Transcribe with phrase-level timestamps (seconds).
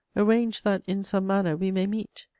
[0.15, 2.25] Arrange that, in some manner, we may meet.